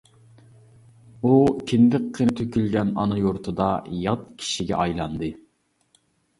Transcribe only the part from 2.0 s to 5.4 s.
قېنى تۆكۈلگەن ئانا يۇرتىدا يات كىشىگە ئايلاندى.